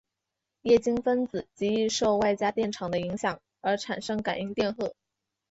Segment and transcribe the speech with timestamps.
[0.63, 4.95] 液晶分子极易受外加电场的影响而产生感应电荷。